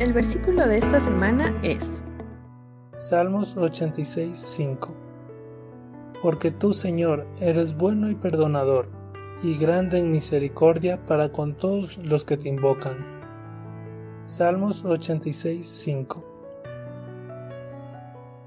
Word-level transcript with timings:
El 0.00 0.12
versículo 0.12 0.64
de 0.68 0.76
esta 0.78 1.00
semana 1.00 1.52
es 1.64 2.04
Salmos 2.98 3.56
86, 3.56 4.38
5. 4.38 4.94
Porque 6.22 6.52
tú, 6.52 6.72
Señor, 6.72 7.26
eres 7.40 7.76
bueno 7.76 8.08
y 8.08 8.14
perdonador, 8.14 8.88
y 9.42 9.58
grande 9.58 9.98
en 9.98 10.12
misericordia 10.12 11.04
para 11.06 11.32
con 11.32 11.56
todos 11.56 11.98
los 11.98 12.24
que 12.24 12.36
te 12.36 12.48
invocan. 12.48 12.96
Salmos 14.24 14.84
86, 14.84 15.66
5. 15.66 16.37